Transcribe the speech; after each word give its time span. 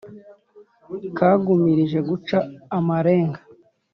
Kagumirije 1.17 1.99
guca 2.09 2.37
amarenga, 2.77 3.39